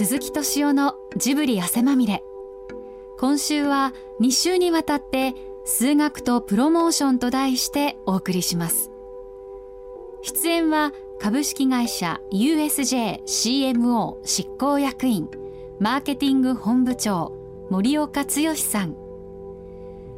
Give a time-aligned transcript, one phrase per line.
[0.00, 2.24] 鈴木敏夫のジブリ汗まみれ。
[3.18, 5.34] 今週は2週にわたって
[5.66, 8.90] 数学とプロモーションと題してお送りします。
[10.22, 15.28] 出演は株式会社 USJCMO 執行役員
[15.80, 17.36] マーケティング本部長
[17.68, 18.96] 森岡剛さん。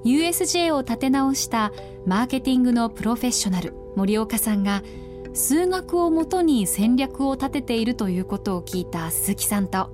[0.04, 1.72] USJ を立て直した
[2.06, 4.84] マーケティングのプロフェッショナル森岡さんが
[5.34, 9.90] 数学をもとに戦略を立てているということを聞いた鈴木さんと。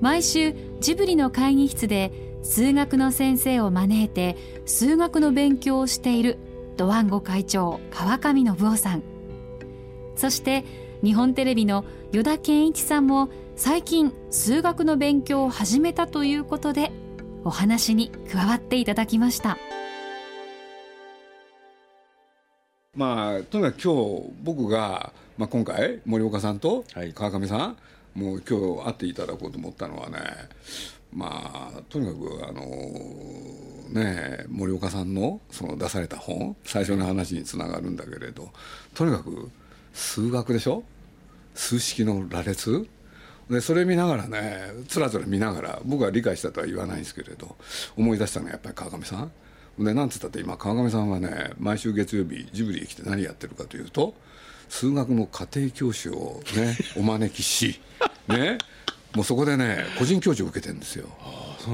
[0.00, 6.38] 毎週ジブリの会議室で数学の先生を招いて数学の勉強をしている
[6.76, 9.02] ドワンゴ会長川上信夫さん。
[10.16, 10.64] そして
[11.02, 16.92] 日本テレビの依田健一さんも最近数学の勉強を始めたということで
[17.44, 19.56] お話に加わっていただきました。
[22.94, 27.74] まあとにかく今日僕が、まあ、今回森岡さんと川上さん、は
[28.14, 30.18] い、もう今日会っていただこうと思ったのはね
[31.10, 32.62] まあとにかくあの
[33.98, 38.50] ね森岡さんのその出された本最初の話につながるんだけれど
[38.94, 39.50] とにかく
[39.94, 40.82] 数学でしょ？
[41.54, 42.86] 数式の羅列？
[43.48, 47.56] でそれ見ながらねつらつら見ながら僕は理解したとは言わないんですけれど
[47.96, 49.32] 思い出したのはやっぱり川上さん
[49.78, 54.14] でなんつったって今川上さんはね毎週月曜日ジブリへ来て何やってるかというと
[54.68, 57.80] 数学の家庭教師をね お招きし
[58.28, 58.58] ね
[59.14, 61.08] もうそこでね個人教授を受けてるんですよ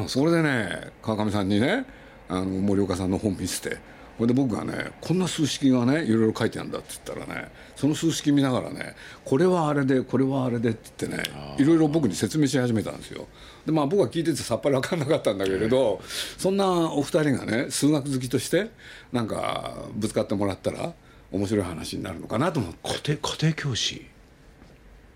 [0.06, 1.84] それでね川上さんにね
[2.28, 3.78] あの森岡さんの本見せて
[4.18, 13.28] これで僕がねこんな数式がねいろいろ書いてあるんだって言ったらねその数式見ながらねこれはあれでこれはあれでって言ってねいろいろ僕に説明し始めたんですよ。
[13.64, 16.00] でまあ僕は聞いててさっぱり分かんなかったんだけれど
[16.36, 18.70] そんなお二人がね数学好きとして
[19.12, 20.92] なんかぶつかってもらったら
[21.30, 23.12] 面白い話になるのかなと思って。
[23.12, 24.06] 家庭家庭教師？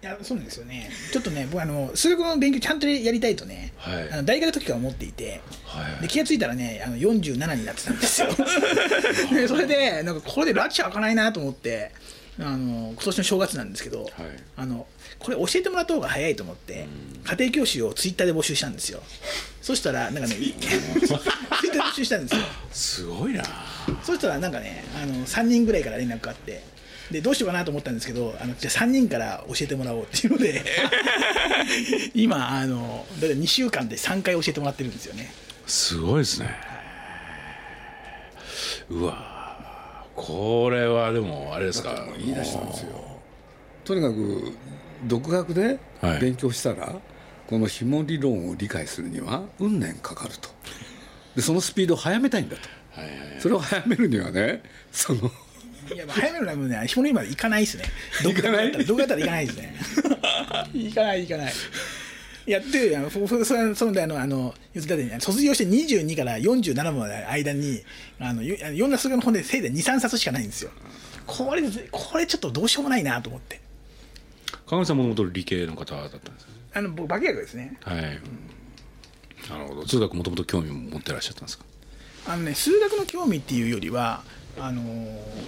[0.03, 0.91] いやそうなんですよね。
[1.13, 8.29] ちょっっとね僕あの数学の勉強ちゃんとやりたいとね、はい、あの大学の時から思っていて、はい、で気が付いたらねあの47になってたんですよ。
[9.33, 11.93] でそれでなんかこれで拉致開かないなと思って
[12.41, 14.11] あの今年の正月なんですけど、はい、
[14.57, 14.89] あの
[15.21, 16.89] これ教えてもらった方が早いと思って、
[17.25, 19.01] 家庭教師をツイッターで募集したんですよ。
[19.61, 22.43] そしたらなんかね ツイッターで募集したんですよ。
[22.73, 23.45] すごいな。
[24.03, 26.65] そしたらなんかねあの3人ぐらいから連絡があって
[27.13, 30.63] でどうしようかなと思ったんですけどあのじゃあ3人から教えてもらおうっていうので
[32.15, 35.33] 今あのだ2週間で3回教えてもらってるんですよね。
[35.67, 36.57] すごいですね。
[38.91, 42.07] うわこれはでもあれですか。
[42.19, 43.19] 言い出したんですよ。
[43.85, 44.53] とにかく
[45.05, 45.79] 独学で
[46.21, 46.97] 勉強したら、はい、
[47.49, 50.51] この紐理論を理解するには運年かかると。
[51.35, 52.69] でそのスピードを速めたいんだと、
[53.01, 54.63] はいはいはい、それを速めるにはね
[54.93, 55.31] その
[55.95, 57.85] いや早めのライブね紐のまで行かないですね。
[58.23, 58.73] 行かない？
[58.85, 59.77] どこやったら行かないですね。
[60.73, 61.53] 行かない行かない。
[62.45, 64.55] やってあのそそそそのあのあの
[65.21, 67.83] 卒業して22から47まで間に
[68.19, 70.71] あのいろんな数学の本でせいで23冊しかないんですよ。
[71.27, 73.61] これこれちょっとどうしようもないなと思って。
[74.67, 77.77] 川口さんもともと理系の方だったんですあの僕化学ですね。
[77.83, 79.87] はい、うん、なるほど。
[79.87, 81.65] 数学もともと興味を持ってらっしゃったんですか？
[82.27, 84.23] あのね数学の興味っていうよりは
[84.59, 84.83] あの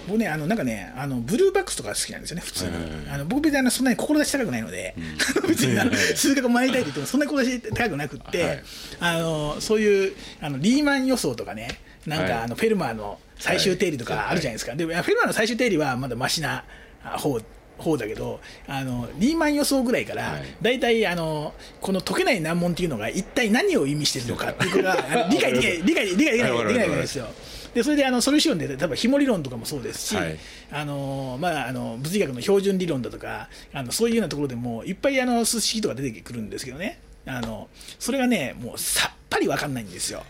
[0.07, 2.71] 僕ねあのなんかねあのブルーバックスとか好きなんですよね普通に、
[3.09, 8.63] あの僕別にあのそんなに志高くないので、うん、 別にあの数学を学びたいと言ってもそんなに志高くなくって、はい、
[8.99, 16.63] あのそういうあのリーマン予想とかねなんか、あのフェルマーの最終定理とかあるじゃないですか、はい、でフェルマーの最終定理はまだましな
[17.03, 17.39] 方
[17.77, 24.95] 方だけどあのリーマン予想ぐらいから、はい、大体あのこの解けない難問っていうのが一体何を意味してるのかっていうことが
[25.29, 27.27] 理解できない理解できないできないできないわけですよ。
[27.75, 30.39] でそれであのソリューションで例えば紐理論とかもそうですし、はい、
[30.71, 37.67] あのまあ、あの物理学の標準理論だとかあのそういうようなところでもいっぱいあの数式とか出てくるんですけどねあの
[37.99, 40.23] それがねもうさっぱり分かんないんですよ。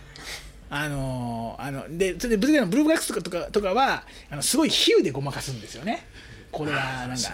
[0.71, 6.03] あのあのでそれで物理学のブルーバックスとかとかとかはあのすごい比喩でごまかすんですよね。
[6.55, 7.29] これはなんか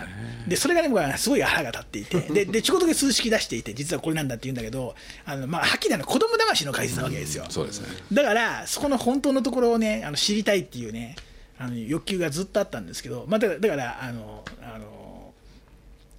[0.47, 2.19] でそれがね僕はすごい腹が立っていて。
[2.33, 4.95] ででちょこっとだけ数式出していて実はこれなんだって言うんだけど
[5.25, 7.87] あの、まあ、はっきりあの子供騙しの解説なわけですよ、そうですね。
[8.11, 11.15] だからそこの本当のところをねあの知りたいっていうね
[11.59, 15.33] あの欲求がずっとあったんですけど、まあ、だからだからあのあの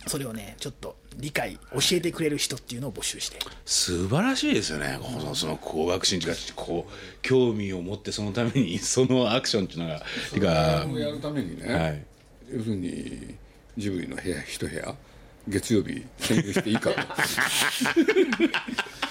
[0.06, 3.38] それをねちょっと理解教えてくれる人っていうのを募集して。
[3.64, 4.99] 素晴らしいですよね。
[5.02, 10.02] このその工学心がこう興味を持ってそのためにそのアクションっていうのが
[10.32, 12.04] 理解やるためにね、はい
[12.52, 13.34] 要するに
[13.76, 14.94] ジブリの部屋一部屋
[15.49, 16.96] 月曜日占有していいかと。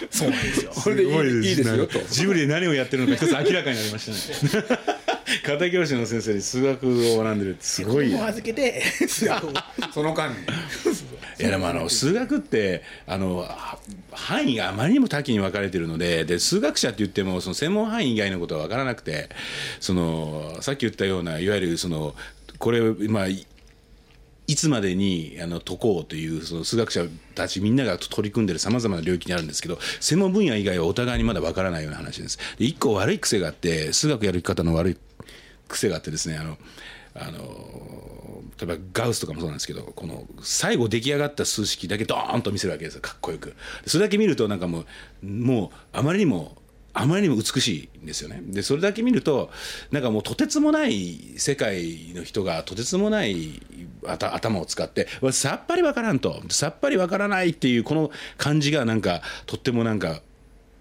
[0.10, 0.72] そうなんですよ。
[0.74, 1.10] これでいい
[1.50, 2.00] いいですよと。
[2.10, 4.66] ジブリで何をやってるのか一つ明らかになりましたね。
[5.46, 8.84] 家庭教師の先生に数学を学んでるってすごい預けて
[9.94, 10.36] その間に。
[11.40, 13.48] いやでもあの数学ってあの
[14.12, 19.30] 範囲があまりにも多岐に分かれてるのでで数学者って言ってもその専門範囲以外のことは分からなくて
[19.80, 22.14] そのさっき言ったようないわゆるその
[22.62, 23.46] これまあい
[24.56, 32.38] つまでにあの解こうというその数学者たちみんなが取り組んでるさまざまな領域にあるんですけど専門分野以外はお互いにまだ分からないような話です。
[32.60, 34.98] で一個悪い癖があって数学やる方の悪い
[35.68, 36.58] 癖があってですねあの
[37.16, 43.56] あの例えばガウスとかもそうなんですけどこの最後出来上がった数式だけドーンと見せるわけですよかっこよく
[43.88, 44.86] それだけ見るとなんかも
[45.24, 46.61] うもうあまりにも
[46.94, 48.42] あまりにも美しいんですよね。
[48.44, 49.50] でそれだけ見ると
[49.92, 53.62] なんかもうとてつもない世界の人がとてつもない
[54.04, 60.22] 頭を使ってさっぱりわからんとさっぱりわからないっていうこの感じがなんかとってもなんか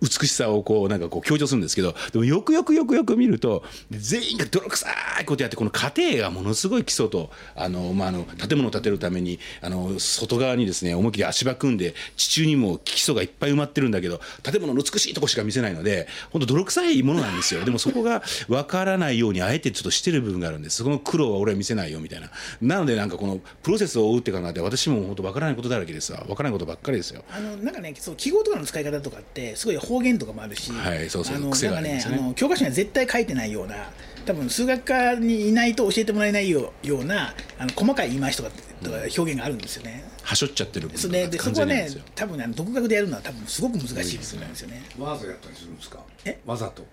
[0.01, 4.87] 美しさをこうなんかこう強調するんですけどでもよくよくよくよく見ると全員が泥臭
[5.21, 17.65] いことやってこの過程がものすごい基礎とあの、まあ、あの建物を建てるためにあの外側にですね思いっきり足場組んで地中にも基礎がいっぱい埋まってるんだけど建物の美しいとこしか見せないので本当泥臭いものなんですよ。
[17.65, 20.77] でもそこが分からないようにあえてちょっとしてる部分があるんです。
[20.77, 22.31] そこの苦労は俺は見せないよみたいな。
[22.61, 26.25] なのでなんかこのプロセスを追うって考えて私も本当分からないことだらけですわ。
[26.27, 27.25] 分からないことばっかりですよ。
[27.31, 33.91] あのなんかねそう記号とかの使い方とかってすごい方言とかもあるし、はい、そうそうあの癖があね、ね、あの教科書には絶対書いてないような
[34.25, 38.51] 多分数学科にいないと教えてもらえないよようなあの細かい言い回しとか
[38.83, 40.05] とか表現があるんですよね。
[40.23, 44.83] はしょっちゃってるそれでそこはね多分ね独学でやるのは多分すごく難しいですよね。
[44.99, 45.99] わざとやったりするんですか？
[46.25, 46.39] え？
[46.47, 46.85] わざと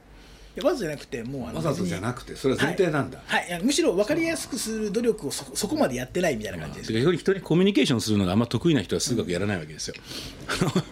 [0.61, 9.95] わざじゃなくてもうあわざとじゃなくてそれは前提なんだ、はい、はい、むしろ分かりやすくする努力をそそこまでやってないみたいな感じです、人にコミュニケーションするのがあんま得意な人は数学やらないわけですよ、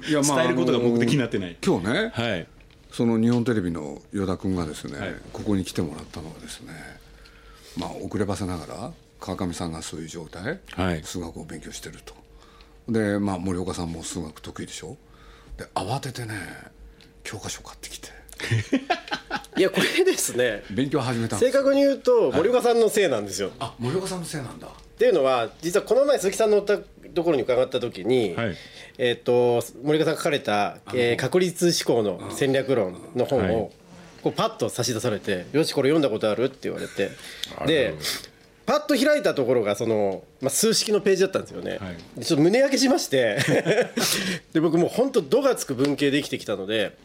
[0.05, 1.57] うん、いやまあ、伝えることが目的になってない。
[1.65, 2.47] 今日ね、はい、
[2.91, 6.73] その日本テレビの与田君がですね、はい、ここに来てもらったのはですね
[7.77, 12.13] まあ遅ればせながら川上さんがそういう状態、はい、数学を勉強してると。
[12.87, 14.97] で、まあ、森岡さんも数学得意でしょ。
[15.57, 16.35] で慌ててね
[17.23, 18.09] 教科書買ってきて
[19.57, 20.63] いやこれですね。
[20.69, 24.67] 勉強始めた正確に言うと森岡さんのせいなんですよ、はい、あ森岡さんのせいなんだ。
[24.67, 26.83] っていうのは実はこの前鈴木さんのと
[27.23, 28.55] ころに伺った時に、はい。
[28.97, 33.71] えーと、森川さんが書かれた、えー、確率思考の戦略論の本を、
[34.23, 37.11] こうパッと差し出されて「よしこれ読んだことある?」って言われて。
[37.67, 37.93] で
[38.65, 43.37] パッと開いたところがその、まあ、数式のページだったんですよね、はい、ちょっと胸焼けしまして。
[44.53, 46.97] で僕もう本当度がつく文系で生きてきたので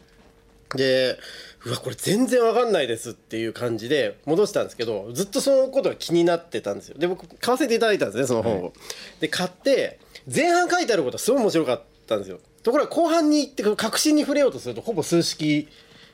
[0.75, 1.17] で
[1.65, 6.97] うわこれ全然わかんないですっていう感じで戻したんですけどずっとそのことが気になってたんですよ。
[6.97, 8.73] で僕買わせていただいたんですねその本を、はい、
[9.19, 9.99] で買って
[10.33, 12.39] 前半書いてあることはすごい面白かったんですよ。
[12.63, 15.67] ところが後半に行って確信に触れようとするとほぼ数式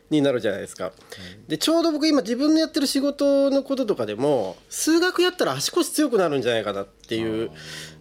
[0.09, 0.92] になるじゃないですか。
[1.48, 7.51] でちょうど僕今自分のやってる仕事のこととかでも数学やったら足腰強くなるんじゃないかなっていう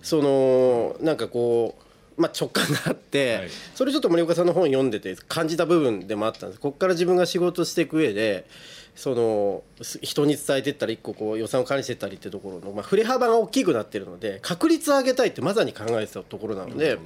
[0.02, 1.85] そのなんかこう、
[2.16, 6.60] まあ、直感があって、それちょっと森岡さんの本読んでて感じた部分でもあったんです。
[6.60, 8.46] ここから自分が仕事していく上で
[8.96, 9.62] その
[10.00, 16.98] 人に伝えていったら一個こう予算を管理していったりっていうところの、まあ、振れ幅が大きくなってるので確率を上げたいってまさに考えてたところなので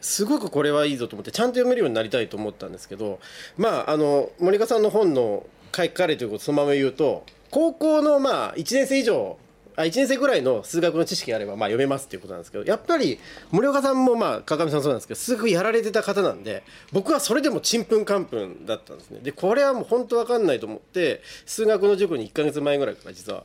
[0.00, 3.18] すごくこれはいいぞと思ってちゃんと読めるようになりたいと思ったんですけど
[3.56, 5.44] まああの森川さんの本の
[5.76, 9.36] 書かれてることそのまま言うと高校のまあ1年生以上
[9.76, 13.18] あ1年生ぐらいの数学の知識があればまあ読めますっていうことなんですけどやっぱり
[13.50, 16.62] 森岡さんもまあ川上さんそうなんですけど数学やられてた方なんで
[16.92, 23.44] 僕はそれでもちんぷんかんぷんだったんですねでこれはもう本当わかんないと思って数学の塾に1か月前ぐらいから実は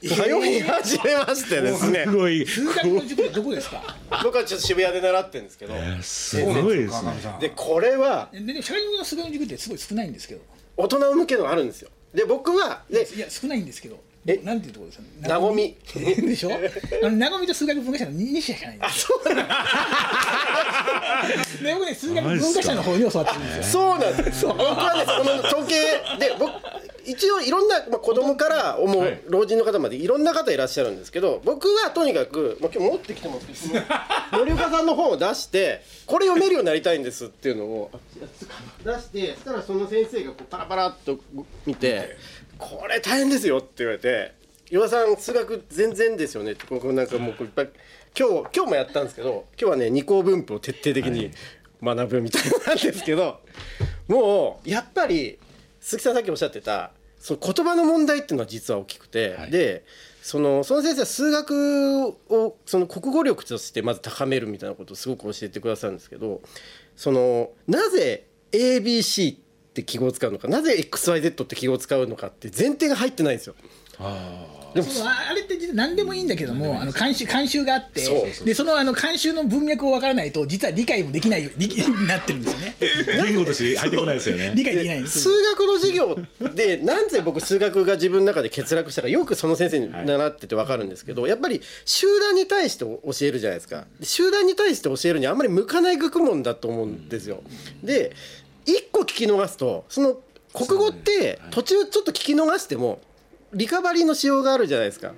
[0.00, 2.04] 通い始めましてですね。
[2.04, 2.46] すごい。
[2.46, 3.82] 数学の塾どこですか？
[4.22, 5.74] 僕はちょっと渋谷で習ってるんですけど。
[6.02, 7.12] すごいですね。
[7.40, 8.28] でこれは。
[8.30, 10.42] で社会人の数学の塾ってすごい少ないんですけど。
[10.76, 11.88] 大人向けのあるんですよ。
[12.12, 13.98] で僕はでいや少ないんですけど。
[14.26, 15.28] えなんていうところですか？
[15.28, 15.76] なごみ。
[15.94, 16.50] でしょ？
[16.52, 16.58] あ
[17.08, 19.20] のなごみと数学文化者の2社しかないんですよ。
[21.62, 23.82] で僕ね数学文化者の方に教わってるんですよ。
[23.82, 24.46] そうなんです。
[24.46, 25.74] 僕はねその統計
[26.18, 26.52] で僕
[27.04, 33.84] 一応いろんな、まあ、子供から思う老人の方までいろんな方いらっしゃるんですけど僕はとにかく、まあ、今日持ってきてますけど
[34.40, 37.92] 森岡さんの本を出してこれ読めるようになりたいんですっていうのを
[38.84, 41.20] 出してそしたらその先生がこうパラパラっと
[41.64, 42.16] 見て。
[42.58, 44.34] これ大変ですよって言われて
[44.70, 47.70] 「岩さん数学全然ですよね」って僕なんかもういっぱい
[48.18, 51.30] 今日今日もやったんですけど今日はね二項分布を徹底的に
[51.82, 53.40] 学ぶみたいなんですけど、
[54.08, 55.38] もうやっぱり
[55.80, 59.84] 鈴木さんさっきおっしゃってたその言葉の問題っていうのは実は大きくて、はい、で
[60.22, 66.40] そのその先生は数学をその国語力としてまず高めるみたいなことをすごく教えてくださるんですけど
[66.96, 69.45] そのなぜ ABC って
[69.82, 73.54] 記号を使うのかなぜ XYZ って記号を使うのかって前提が入ってないんですよ。
[74.76, 78.02] でもあれって実は何でもいいんだけども、あの慣習慣習があって、
[78.44, 82.76] でそのあの慣習の文脈を分からないと、実は理解もできない理 になってるんですよね。
[83.24, 84.52] 言語として入ってこないですよね。
[84.54, 86.18] 理解できない数学の授業
[86.54, 93.86] で、なんで僕、数学が自分の中で欠落したか、よくその先生に習ってて分かるんですけど、やっぱり集団に対して教えるじゃないですか。
[94.02, 97.42] 集団に対して教えるにあんまり向かない学問だと思うんですよ。
[97.82, 98.14] で、
[98.66, 100.18] 一個聞き逃すと、その
[100.52, 103.00] 国語って途中ちょっと聞き逃しても
[103.52, 105.12] リカバリーのしようがあるじゃないですか。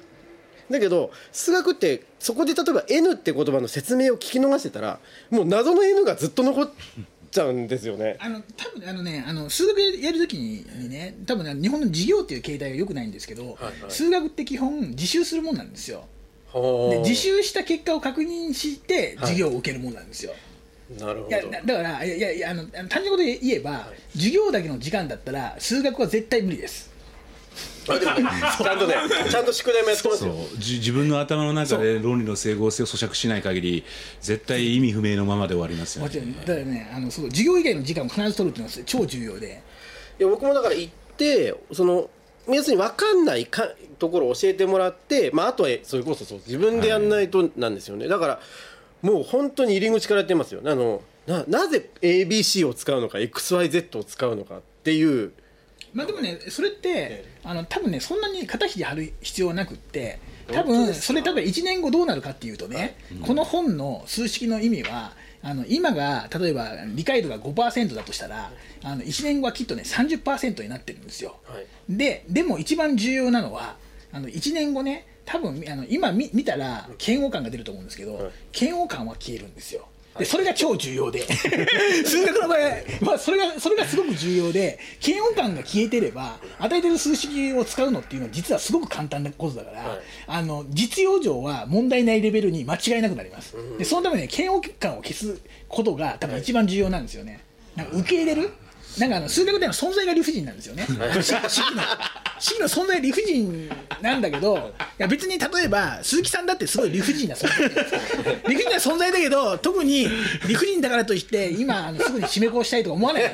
[0.71, 5.01] だけど数学ってそこで例えば N って言葉の説明を聞き逃してたら
[5.31, 6.71] もう謎の N がずっと残っ
[7.31, 8.17] ちゃうんですよね。
[8.21, 16.05] あの多分あのねあの数学やるときにね多分、ね、日本の授業っていう形態がよくないんですけど、はいはい、数学って基本自習するもんなんですよ。
[16.53, 20.33] で自習した結果を確認して授業を受けるもんなんですよ。
[20.33, 20.41] はい
[20.97, 21.29] なるほど。
[21.29, 26.89] いやだからいやいやあの単純なことで言えば、はい、授業だけの時間だったら数学は絶対無理です。
[27.89, 28.95] ちゃんとね
[29.31, 30.35] ちゃんと宿題もやってますよ。
[30.57, 33.85] 自分の頭の中で論理の整合性を咀嚼しない限り
[34.21, 39.63] 絶対意味不明のままで終わりますよ、ね、だからねあのそう授業以外の時間を必ず取るっていうのは超重要で。
[40.19, 42.11] いや僕もだから行ってその
[42.49, 43.69] 要するに分かんないか
[43.99, 48.41] ところを教えてもらって、まあ、あとはそれこそそう自分でやんないとなんですよね、はい、だから
[49.03, 50.61] もう本当に入り口からやってますよ。
[50.65, 55.33] あのななぜ ABC を使うのか XYZ を使うのかっていう。
[55.93, 60.19] まあでもねそれってあの多分ねそんなに肩肘張る必要はなくって
[60.53, 65.13] 多分それ多分1年後どうなるかっていうとね、この本の数式の意味は
[65.43, 68.51] あの今が例えば理解度が5%だとしたら
[68.83, 73.77] あの1年後はきっとね30%になってるんですよ、はい、ででも一番重要なのは
[74.13, 79.87] あの1年後ね多分あの今見見たら嫌悪感が出ると思うんですけど、はい、嫌悪感は消えるんですよ。
[80.19, 81.21] でそれが超重要で。
[82.05, 97.41] 数学の場合は、まあ、それがそれがすごく重要で嫌悪感が消えてれば与えてる数式を使うのっていうのは実はすごく簡単なことだから、はい、あの実用上は問題ないレベルに間違いなくなります、でそのために嫌悪感を消すことが多分一番重要なんですよね。
[97.77, 98.51] なんか受け入れる
[98.99, 100.87] なんかあの数学では存在が理不尽なんですよね。
[102.41, 104.61] 式の存在理不尽なんだけど、い
[104.99, 107.69] や別に例えば鈴木さんだってすごい理不尽な存在
[108.49, 110.09] 理不尽な存在だけど、特に
[110.47, 113.33] 理不尽だからといって今あのすぐに締め子をしたいとか思わない。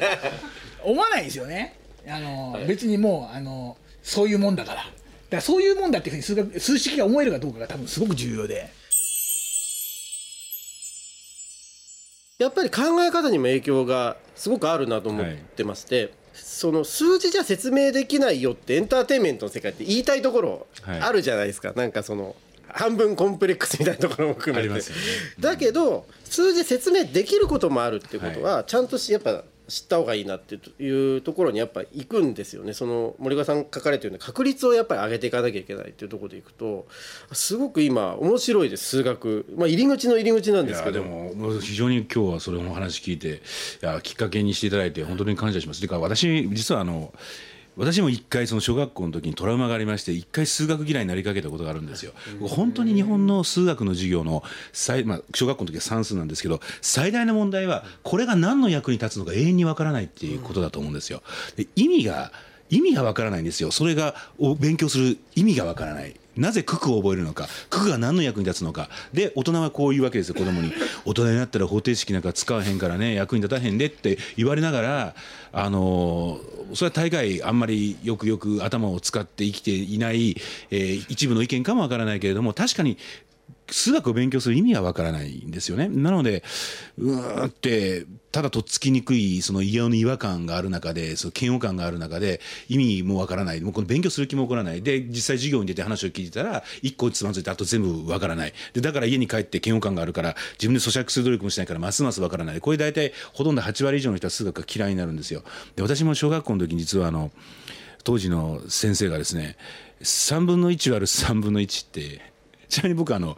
[0.83, 1.75] 思わないですよね。
[2.07, 4.79] あの別にもうあのそういうもんだから。
[4.79, 4.91] だか
[5.31, 8.71] らそういうもんだっていうふうに数学数式が思えるかどうかが多分すごく重要で。
[12.39, 22.35] やっぱり考え方にも影響がすごくあるなと思ってまして、はい、その数字じゃ説明できないよってエンターテインメントの世界って言いたいところあるじゃないですか、はい、なんかその
[22.67, 24.81] 半分コンプレックスみたいなところも含めて、ね、
[25.39, 32.75] だけど数字説明できることもあるっていうことはちゃんとしやっぱ知った方がいいなっていうところにやっぱ行くんですよね。
[32.75, 36.87] その森川さん書かれてるような確率をやっぱり上げていかなきゃいけないっていうところでいくと
[37.33, 41.01] すごく今面白いです数学、まあ、入り口の入り口なんですけど。
[41.01, 43.41] でも非常に今日はそれの話聞いてい
[43.81, 45.81] やきっかけにしていただいて本当に感謝します。
[45.81, 47.13] というか私実はあの
[47.77, 52.13] 私も一回その小学校の時にトラウマがありまして一回数学嫌いになりかけたことがあるんですよ。
[52.41, 61.23] 本当に日本の数学の授業の最、まあ、小学校の時は算数なんですけど最大の問題はこれが何の役に立つのか永遠にわからないっていうことだと思うんですよ。
[61.57, 62.33] で意味が
[62.71, 63.71] 意味がわからないんですよ。
[63.71, 66.15] それがを勉強する意味がわからない。
[66.37, 68.89] なぜ九九を覚えるのか九九が何の役に立つのか。
[69.13, 70.73] で大人はこう言うわけですよ子供に。
[71.05, 75.15] 大人になったら方程式なんか使わへんからね役に立たへんでって言われながら
[75.53, 76.41] あの
[76.75, 80.37] それは大概あんまりよくよく頭を使って生きていない、
[80.71, 82.99] えー、一部の意見かもわからないけれども確かに
[83.71, 85.89] 数学を勉強する意味はわからないんですよね。
[85.89, 86.43] なので、
[86.99, 93.61] うーって、ただとっつきにくい、その家の違和感がある中で、その嫌悪感がある中で、意味もわからない。
[93.61, 94.83] もうこの勉強する気も起こらない。
[94.83, 98.53] で、実際授業に出て話を聞いたら、一個つまずいて、あと全部わからない。
[98.73, 102.61] で、だから家に帰って嫌悪感があるから、自分で咀嚼する努力もしないから、ますますわからない。
[102.61, 105.43] これ大体、ほとんど8割以上の人は数学が嫌いになるんですよ。
[105.77, 107.31] で、私も小学校の時に実はあの、
[108.03, 109.57] 当時の先生がですね、
[110.03, 112.34] 3分の1割る3分の1って、
[112.75, 113.37] ちなみに僕あの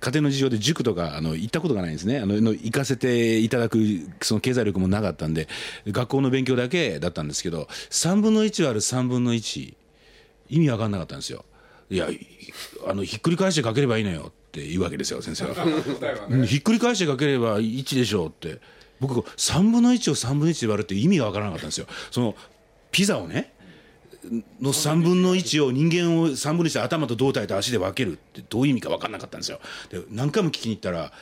[0.00, 2.20] 家庭の事情で塾とかあの行ったことがないんですね。
[2.20, 3.78] あのの行かせていただく
[4.22, 5.46] その経済力もなかったんで
[5.86, 9.74] 学校の勉強だけだったんですけど3分の1割る3分の1
[10.48, 11.44] 意味わかんなかったんですよ。
[11.90, 12.08] いや
[12.86, 18.60] あのひっくり返して書ければいいのよって言うわけですよ先生は、ね、ひっくり返して書ければ1でしょうって。
[19.00, 21.86] 僕3分の1を3分の1で割るって意味がわからなかったんですよ。
[22.10, 22.34] その
[22.90, 23.52] ピザをね
[24.60, 29.60] の3分の1を人間を3分にして頭と胴体と足で分けるってどういう意味か分かんなかったんですよ。
[29.90, 31.12] で何回も聞きに行ったら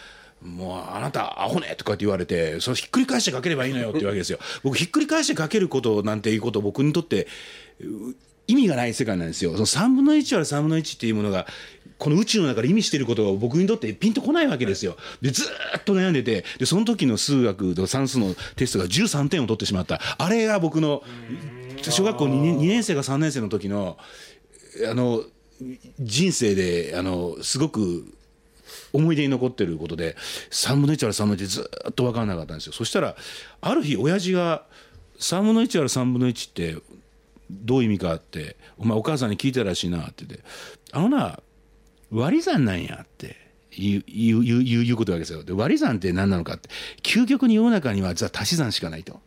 [0.43, 4.39] もうあなたアホねとかって言われてそれひっくり返して書ければいいのよって言うわけですよ。
[4.63, 7.27] 僕ひっくり返して書けることなんていうこと僕にとって
[8.47, 11.47] 意味がない世界なんですよその3分の1割3分の1っていうものが
[11.99, 14.97] この宇宙の中で意味していることが僕にとってピンとこないわけですよ。
[15.23, 15.45] で、ず
[15.79, 20.01] っと悩んでて、で、その時の数学と算数のテストが13点を取ってしまった。
[20.19, 21.03] あれが僕の、
[21.83, 23.99] 小学校 2, 2年生か3年生の時の、
[24.89, 25.23] あの、
[25.99, 28.15] 人生で、あの、すごく
[28.93, 30.17] 思い出に残ってることで、
[30.51, 32.73] 3分の1割3分の1ずっと分からなかったんですよ。
[32.73, 33.17] そしたら、
[33.61, 34.67] ある日、親父が、
[35.19, 36.77] 3分の1割3分の1って
[37.51, 40.45] どういう意味かって、お前お母さんに聞いたらしいなって言って、
[40.93, 41.41] あのな、
[42.11, 43.37] 割り算なんやって
[43.71, 46.69] 言う言う言う言うことわけですよで割り算って何なのかって
[47.03, 49.21] 究極に世の中にはじゃ足し算しかないと。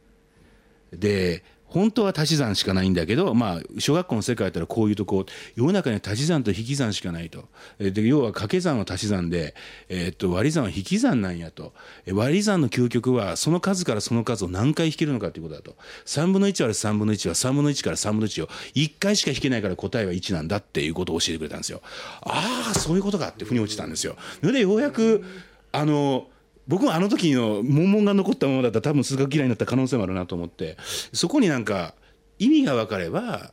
[0.93, 7.45] で本当は足し算しかないんだけど、まあ、小学校の世界だったらこういうとこ世の中には足し算と引き算しかないと
[7.79, 9.55] で要は掛け算は足し算で、
[9.87, 11.73] えー、っと割り算は引き算なんやと
[12.11, 21.81] 割り算の究極はその数からその数を何回引けるのかということだと3分の1割る3分の1は3分の1から3分の1を1回しか引けないから答えは1なんだっていうことを教えてくれたんですよ。
[22.21, 24.15] ああそういうことかって腑に落ちたんですよ。
[24.41, 25.23] でようやく
[25.71, 26.27] あの
[26.69, 30.77] 僕もあの時の悶々が残ったままだったら多分数学嫌いになった可能性もあるなと思って
[31.11, 31.95] そこになんか
[32.37, 33.51] 意味が分かれば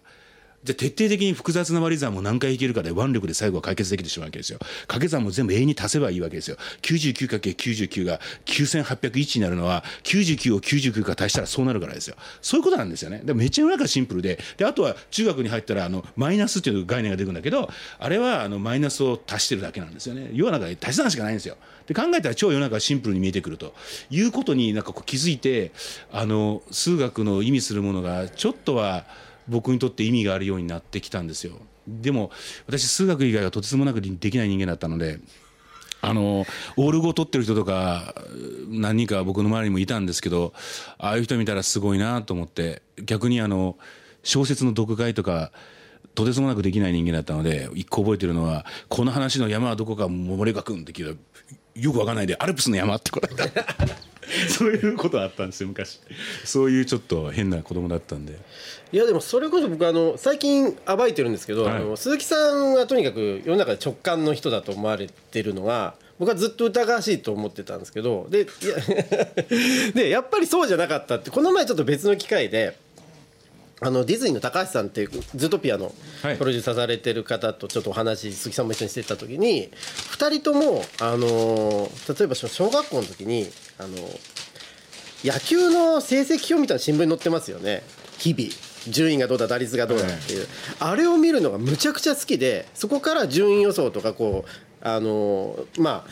[0.66, 4.58] じゃ徹底的に複雑な割り算も何回いけるかで腕力で最後は解決できてしまうわけですよ。
[4.58, 6.56] 掛け算も全部永遠に足せばいいわけですよ。
[6.82, 12.16] 99×99 が9801になるのは99を99から足したらそうなるからですよ。
[12.42, 13.22] そういうことなんですよね。
[13.24, 17.70] でめちゃ世の中シンプルでであとは中学に入ったらあのマイナスっていう概念が出てくるんだけど
[18.00, 20.30] あれはあのマイナスを足してるだけなんですよね。
[20.32, 21.56] 要はなんか足し算しかないんですよ。
[21.86, 23.74] で考えたら超世の中はシンプルに見えてくると
[24.10, 25.72] いうことになんかこう気づいて
[26.12, 29.04] あの数学の意味するものがちょっとは
[29.48, 31.54] 僕にとって意味があるようになってきたんですよ。
[31.86, 32.30] でも
[32.66, 35.20] 私数学以外はとてつもなくできない人間だったので
[36.02, 36.44] あの
[36.76, 38.14] オール語を取ってる人とか
[38.68, 40.52] 何人か僕の周りにもいたんですけど
[40.98, 43.76] ああいう人見たらすごいなと思って逆にあの
[44.22, 45.52] 小説の読解とか
[46.14, 51.20] とてつもなくできない人間だったので一個覚えてるのは「この話の山はどこか森岡君」って聞いた
[51.76, 53.96] よくわかんないで「アルプスの山」って答えた
[54.48, 56.00] そういうことあったんですよ昔。
[56.44, 58.38] そういうちょっと変な子供だったんで。
[58.92, 68.46] いやでもそれこそ僕あの最近暴いてるんですけど、はい、あの鈴木さんはとにかく世の中で直感の人だと思われてるのが僕はずっと疑わしいと思ってたんですけどでや
[69.92, 72.76] でやっぱりそうじゃなかったってこの前ちょっと別の機会で
[73.80, 79.70] あのディズニーの高橋さんっていうズートピアのプロデューサーされてる方とちょっとお話鈴木さんも一緒にしてた時に
[80.18, 83.88] 2人ともあの例えば小学校の時にあの
[85.22, 87.82] 野球の成績表みたいな新聞に載ってますよね。
[88.18, 88.50] 日々。
[88.88, 90.46] 順位がどうだ打率がどうだっていう、
[90.78, 96.10] あれを見るのがむちゃくちゃ好きでそこから順位予想とかこうあのまあ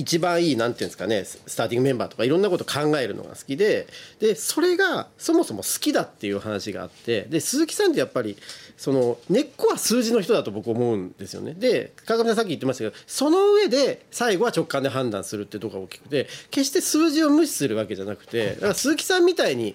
[0.00, 3.86] 一番いいなんていうんですかねスターティングメンバーとかいろんなこと考えるのが好きで
[4.18, 8.38] でそれがそもそも好きだっていう話があってで鈴木さんってやっぱり
[8.78, 11.52] その根っこは数字の人だと僕思うんですよね。
[11.52, 19.74] で川上さんさっき言ってましたけどその上で最後は直感で判断するってところが大きくて決して数字を無視するわけじゃなくてだから鈴木さんみたいに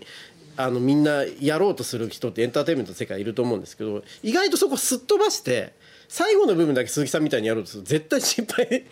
[0.58, 5.74] あのみんなやろうとする人ってエンターテインメントの世界いると思うんですけど意外とそこすっ飛ばして
[6.08, 8.86] 最後の部分だけ鈴木さんみたいにやろうとすると絶対失敗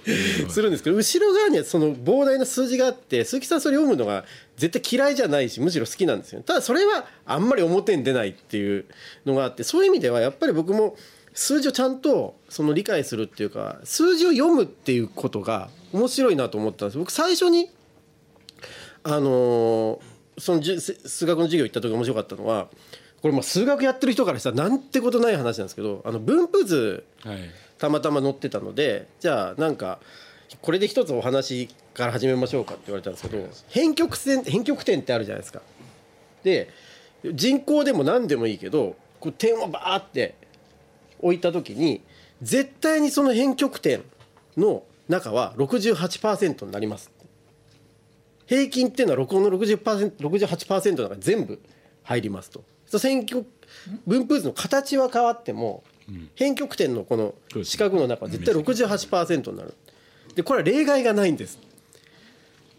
[0.50, 4.26] するんですけど後ろ側にはその膨大な数字があって鈴木さんそれ読むのが
[4.58, 6.42] 絶対嫌いじゃないしむしろ好きなんですよ。
[6.42, 8.86] ただそれはあんまり表に出ないっていう
[9.26, 10.96] のがあってそういう意味ではやっぱり僕も
[11.34, 16.98] 数字をちゃんとその理解するっていうか数字を読むっていうことが面白いなと思ったんです。
[16.98, 17.72] 僕最初に
[19.04, 20.00] あの
[20.38, 22.70] その数学の授業行った時面白かったのは
[23.24, 27.06] これまあ数学やってる人からしたらなんてことない話なんですけどあの分布図
[27.80, 30.00] たまたま載ってたので、じゃあなんか
[30.62, 35.62] これで一つお話から始めましょうかって言われたんですけど偏極線偏極点ってあるじゃないですか。
[36.44, 36.70] で
[37.34, 40.36] 人口でも何でもいいけどこう点をバーって
[41.20, 42.02] 置いた時に
[42.42, 44.04] 絶対にその偏極点
[44.58, 47.10] の中は68%になります。
[48.48, 51.62] 平均っていうのは録音の 60%, 68%の中全部
[52.04, 52.66] 入りますと
[53.00, 53.46] 選挙
[54.06, 55.84] 分布図の形は変わっても、
[56.36, 59.74] 偏極点のこの四角の中は絶対68%になる。
[60.36, 61.60] でこれは例外がないんです。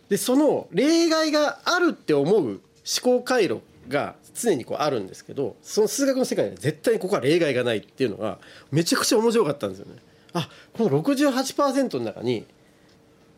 [0.09, 2.61] でその例外があるって思う思
[3.03, 8.38] 考回路が常にこうあるんですけどその数学の世界では絶対にここは例外がないっていうのが
[8.70, 9.96] めちゃくちゃ面白かったんですよね。
[10.33, 12.44] あこの68%の中に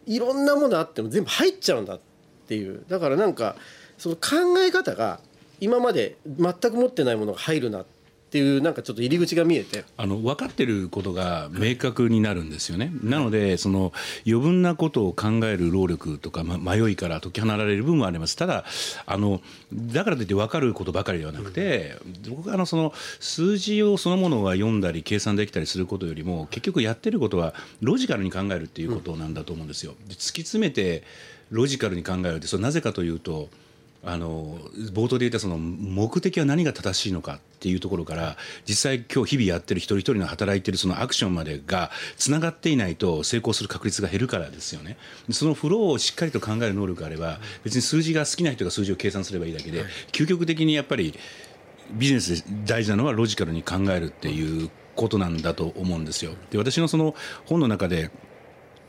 [0.07, 2.01] いろんなものあっても全部入っちゃうんだっ
[2.49, 2.85] ていう。
[2.89, 3.57] だからなんか
[3.99, 5.21] その考え方が
[5.61, 7.85] 今まで全く持ってないものが入るな
[8.27, 12.91] っていうなんかちょっと入り口が見えてあの分かってることが明確になるんですよね。
[13.03, 13.93] なのでその
[14.27, 18.37] 余分なことを考える労力とか、ま、迷いから解き放られる部分はあります。
[18.37, 18.65] ただ
[19.07, 19.41] あの
[19.73, 21.97] だからといって分かることばかりではなくて、
[22.29, 29.95] 僕あのその数字をそのものは読んだり計算できたりすることよりも結局やってることはロジカルに考えるっていうことなんだと思うんですよ。
[30.09, 31.05] 突き詰めて
[31.51, 33.49] ロジカルに考えるってそれなぜかというと
[34.07, 34.57] あの
[34.93, 44.97] 冒頭で言ったその目的は何が正しいのかっていうところから実際今日日々やってる一人一人の働いてるそのアクションまでがつながっていないと成功する確率が減るからですよね
[45.31, 51.13] そのフローをしっかりと考える能力があれば別に数字が好きな人が数字を計算すればいいだけで究極的にやっぱり
[51.91, 56.33] ビジネスで大事なのはロジカルに考えるっていうことなんだと思うんですよ。
[56.51, 57.15] で私のその
[57.45, 58.11] 本の中で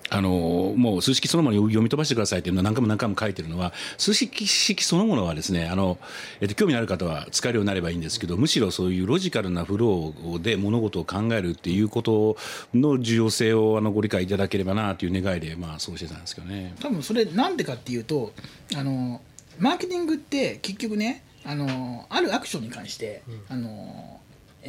[0.10, 5.98] あのもう数式そのものを読み飛ばしてくださいっていうのは何回も何回も書いてるのは数式式そのものはですねあの、
[6.42, 12.38] えっと、興味のある方は使えるようになればいいんですけどむしろそういうロジカルなフローで物事を考えるっていうこと
[12.74, 18.32] の重要性をあのご理解いただければなという願いで、まあ、そうしてたんですけどね多分それなんでかっていうと
[18.76, 19.22] あの
[19.60, 24.20] マーケティングって結局ねあのあるアクションに関して、うん、あの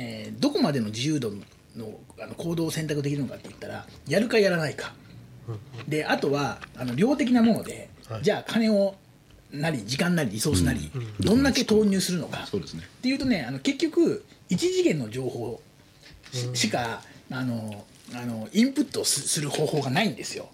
[0.00, 1.36] えー、どこまでの自由度の
[2.20, 4.92] あの行動を選択できるのかって言ったらやるかやらないか。
[5.86, 8.94] であとはあの量的なもので、はい、じゃあ金を
[9.52, 12.62] なり時間なりリソースなり、うん、どんだけ投入するのか、うん、っ
[13.02, 15.62] ていうとねあの結局一次元の情報
[16.52, 17.84] しか、うん、あの
[18.14, 20.48] あのインプットする方法がないんですよ。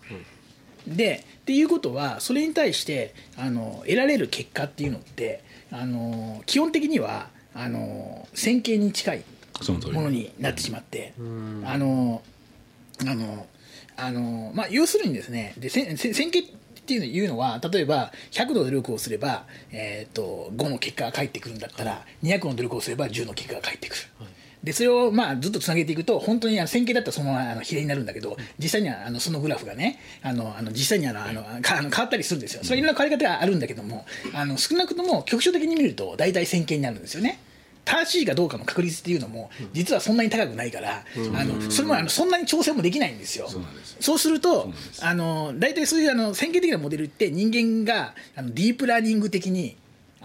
[0.87, 9.25] でっていうことはそれに対してあの得られる結果っていうのってあの基本的にはあの線形に近い
[9.93, 11.15] ものになってしまって
[11.65, 12.23] あの
[13.01, 13.47] あの
[13.97, 24.03] あのまあ、要するにですねで線形っていうのは例えば100の努力をすれば、えーと、5の結果が返ってくるんだったら200の努力をすれば10の結果が返ってくる。
[24.63, 32.65] でそれをまあずっとつなげていくと本当に線形だったらそのままあの比例になるんだけど実際にはあのそのグラフがねあのあの実際にはあのあの変わったりするんですよ。
[32.65, 37.39] それいろんな変わり方があるんだけどもあの少なくとも局所的に見ると大体線形になるんですよね。
[37.85, 43.49] 正しいかどうかの確率っていうのも実はそんなに高くないから、あのそれもあのそんなに調整もできないんですよ。
[44.01, 49.77] そうするとあの大体そういうあの線形的なモデルって人間があのディープラーニング的に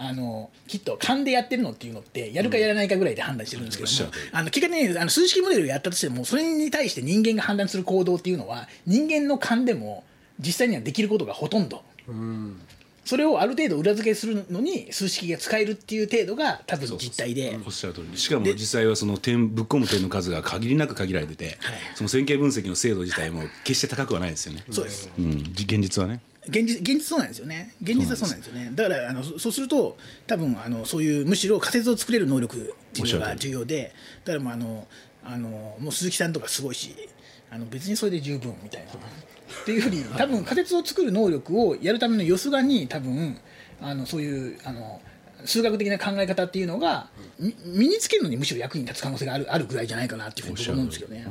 [0.02, 10.04] あのきっと勘でやってるのっていうのってやるかやらないかぐらいで判断してるんですけども、うん、あの結果ねあの数式モデルをやったとしてもそれに対して人間が判断する行動っていうのは人間の勘でも
[10.38, 11.82] 実際にはできることがほとんど。
[12.08, 12.60] うん
[13.04, 17.58] それをある程度裏付けするのに数式が使えるっていう程度が多分実態で。
[17.64, 18.16] おっしゃる通り。
[18.16, 21.56] しかも実際はその点ぶっ込む点の数が限りなく限られてて、はい、
[21.94, 24.64] その線形分析の精度自体も決して高くはないですよね。
[24.70, 26.20] そうです、うん、現実はね。
[26.46, 27.74] 現実現実そうなんですよね。
[27.82, 28.70] 現実はそうなんですよね。
[28.74, 32.60] だからあのそうすると多分あのそういうむしろ仮説を作れる能力っ
[32.92, 33.92] ていうのが重要で。
[34.24, 34.86] だからもうあの
[35.24, 36.94] あのもう鈴木さんとかすごいし
[37.50, 38.92] あの別にそれで十分みたいな
[39.62, 43.38] っていうふうに多分仮説を作る能力をやるためのよすがに多分
[43.80, 45.00] あのそういうあの
[45.44, 47.08] 数学的な考え方っていうのが
[47.64, 51.26] 身につけるのにむしろ役に立つ可能性があるあるぐらいじゃないかなっていうふうに思うんですけどね。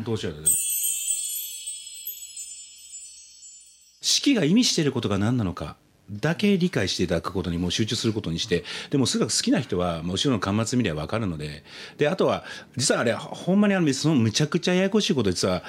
[4.01, 5.75] 式が意味していることが何なのか
[6.09, 11.63] だけ理解していただくことにも集中することにしてでも数学好きな人はもちろん端末見れば分かるので
[11.97, 12.43] であとは
[12.77, 15.63] 実はあれほんまにあのそのむちゃくちゃややこしいこと実は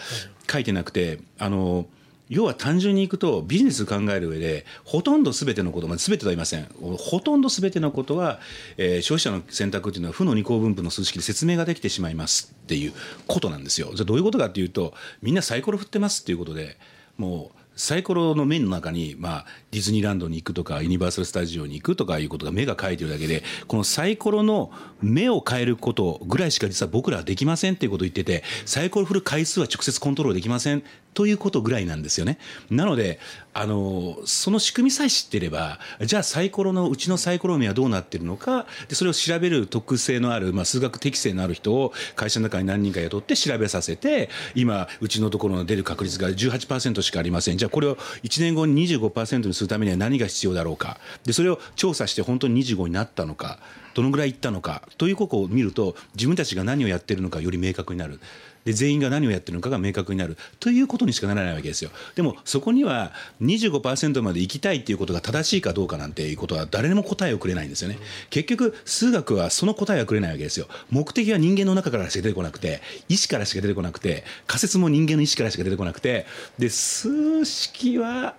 [0.50, 1.86] 書いてなくてあの。
[2.30, 8.38] 要は単純にいくとビジネスを考える上でほとんど全てのこと、まあ、全てとは言いませんほとんど全てのことは、
[8.78, 12.92] えー、消費者の選択というのは負の二項分布の数式で説明ができてしまいますっていう
[13.26, 13.90] ことなんですよ。
[13.94, 16.78] じゃどういうことかっていうとみんなサイコロ振ってますっていうことで
[17.16, 30.82] もうサイコロの面の中に、まあ、ディズニーランドに行くとかユニバーサル・スタジオに行くとかいうことが目が書いてるだけでこのサイコロの目を変えることぐらいしか実は僕らはできませんっていうことを言っててサイコロ振る回数は直接コントロールできません
[31.14, 32.38] ということぐらいなんですよね。
[32.70, 33.18] なので
[33.52, 47.58] あのその仕組みさえ知っていればじゃあサイコロのうちのサイコロ目はどうなっているのかでそれを調べる特性のある、まあ、数学適性のある人を会社の中に何人か雇って調べさせて今うちのところの出る確率が18%しかありません。
[47.58, 50.98] じゃあこれを1年後に25%にするためには何が必要だろうか。
[51.24, 53.58] でそれを調査して本当に25になったのか。
[54.00, 58.18] どのぐらいいったのかということを見ると自分たちが何をやってるのかより明確になる。
[58.64, 60.36] で全員が何をやってるのかが明確になる。
[60.58, 61.90] ということにしかならないわけですよ。
[62.14, 67.98] でもそこには25%まで行きたいっていうことが正しいかどうかなんていうことは誰にも答えをくれないんですよね。
[68.30, 70.66] 結局数学はその答えはくれないわけですよ。
[70.90, 76.26] 目的は人間の中からしか出てこなくて意思からしか出てこなくて仮説も人間の意思からしか出てこなくて。
[76.58, 78.34] で数式は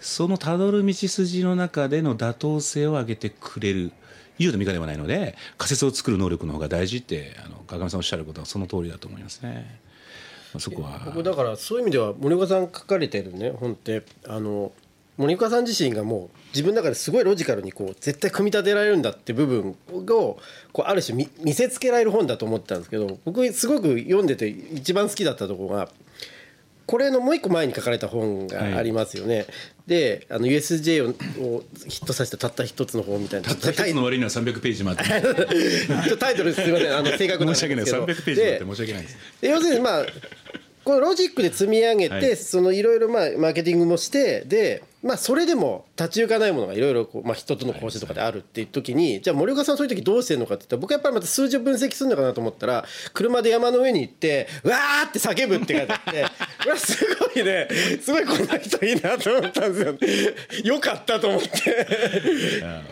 [0.00, 3.92] そのたどる道筋の中での妥当性を上げてくれる
[4.38, 9.80] 以上でも以下ではないので仮説を作る能力の方が大事ってあの川上さんおっしゃることはその通りだと思いますね。
[10.52, 14.72] まあ、そこは僕だからそういう意味では森岡さん書かれてるね本ってあの
[15.16, 20.38] 森岡さん自身がもう自分の中ですごいロジカルにこう絶対組み立てられるんだって部分をこ
[20.78, 25.90] うある種見せつけられる本だと思ったんですけど僕すごく読んでて一番好きだったところが
[26.86, 29.36] これのもう一個前に書かれた本がありますよね。
[29.36, 29.46] はい、
[29.90, 33.48] であの USJ をヒットさせたたった一つの本みたいな。
[33.48, 35.02] たった一つの割には300ページもあって
[36.16, 36.96] タイトルすみません。
[36.96, 37.74] あの正確なんですけど。
[37.74, 37.84] 申し訳ない。
[37.84, 39.16] 300ページもあって申し訳ないです。
[39.42, 40.06] 要するにまあ
[40.84, 56.26] このロジックで積み上げて、はい、そのいろいろまあマーケティングもしてでまあ、それでも立ち行かないものがいろいろまあ人との交渉とかであるっていう時にじゃあ森岡さんそういう時どうしてるのかって言ったら僕はやっぱりまた数字を分析するのかなと思ったら車で山の上に行ってわーって叫ぶって書いてあってう
[56.68, 57.68] わすごいね。
[58.00, 60.00] すごいこんな人いいなと思ったんで
[60.58, 60.74] すよ。
[60.74, 61.50] よかったと思って。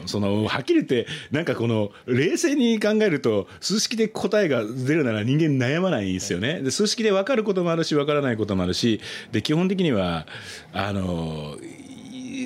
[0.07, 6.61] そのはっきり言ってなんかこの冷静に考えると数式で答えが出るなら人間悩まないんですよね。
[6.63, 9.01] で数式で分かることもあるし分からないこともあるし
[9.33, 10.27] で基本的には
[10.73, 11.57] あの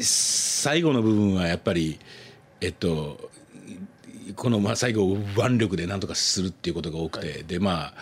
[0.03, 1.99] 最後の部分はやっぱり
[2.61, 3.31] えっと
[4.37, 7.95] このまあ最後腕力で何とかするっていうことが多くて、はい、でまあ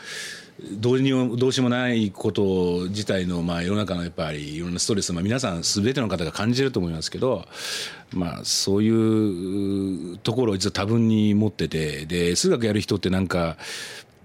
[0.72, 7.46] どうにもどうしようもないこと自体の、まあ、世の中のやっぱりいろんなストレス、まあ、皆さん全ての方が感じると思いますけど、
[8.12, 13.56] まあ、そういうところを実は多分に持っててで数学やる人ってなんか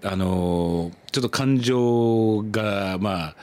[0.03, 3.35] あのちょっと感情がまあ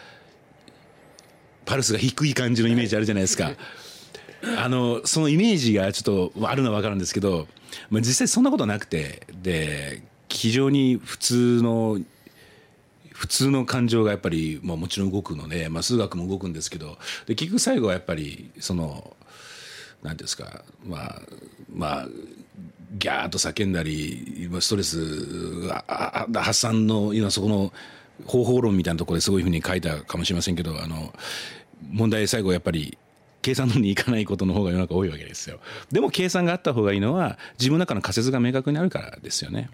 [1.65, 3.53] パルスが低い感じのイメージあるじゃないですか。
[4.59, 7.47] あのそのイメージがちょっとあるのは分かるんですけど、
[7.91, 12.01] まあ、実際そんなことなくてで非常に普通の
[13.23, 19.17] 普通の感情がやっぱり、まあ、もちろん動くので、まあ、数学も動くんですけどで結局最後はやっぱりその
[20.03, 21.23] 何んですかまあ
[21.73, 22.09] まあ
[22.99, 25.69] ギャーッと叫んだりストレス
[26.35, 27.73] 発散の今そこの
[28.27, 31.15] 方法論みたいなところですごいふうに書いたかもしれませんけどあの
[31.93, 32.99] 問題最後やっぱり
[33.41, 35.61] 計算のにいかないことの方が世の中多いわけですよ。
[35.93, 39.71] でも計算があった方がいいのは自分の中の仮説が明確にあるからですよね。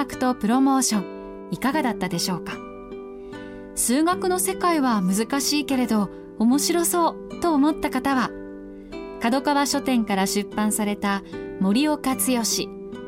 [0.00, 1.48] 学とプロモーション。
[1.50, 2.56] いかがだったでしょうか？
[3.74, 6.08] 数学の世界は難しいけれど
[6.38, 8.30] 面白そうと思った方は
[9.20, 11.22] 角川書店から出版された
[11.60, 12.22] 森岡剛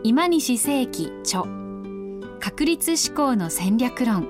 [0.03, 1.45] 今西世紀著。
[2.41, 4.27] 確率思考の戦略論。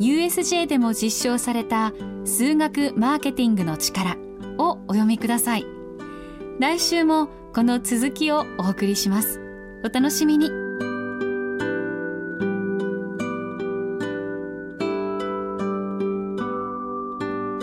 [0.00, 1.92] USJ でも実証された
[2.24, 4.16] 数学マーケティングの力
[4.58, 5.64] をお読みください。
[6.58, 9.40] 来週もこの続きをお送りします。
[9.84, 10.67] お楽しみに。